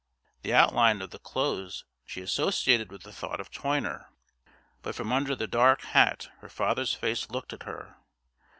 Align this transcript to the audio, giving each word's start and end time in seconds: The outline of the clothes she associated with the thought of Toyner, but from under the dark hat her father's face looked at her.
The 0.41 0.51
outline 0.51 0.99
of 1.03 1.11
the 1.11 1.19
clothes 1.19 1.85
she 2.07 2.21
associated 2.21 2.91
with 2.91 3.03
the 3.03 3.11
thought 3.13 3.39
of 3.39 3.51
Toyner, 3.51 4.07
but 4.81 4.95
from 4.95 5.11
under 5.11 5.35
the 5.35 5.45
dark 5.45 5.81
hat 5.83 6.29
her 6.39 6.49
father's 6.49 6.95
face 6.95 7.29
looked 7.29 7.53
at 7.53 7.61
her. 7.69 7.97